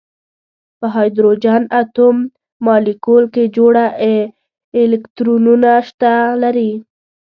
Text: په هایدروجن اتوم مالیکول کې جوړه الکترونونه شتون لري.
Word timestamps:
په 0.79 0.85
هایدروجن 0.95 1.61
اتوم 1.81 2.17
مالیکول 2.65 3.23
کې 3.33 3.43
جوړه 3.55 3.85
الکترونونه 4.81 5.71
شتون 5.87 6.21
لري. 6.43 6.71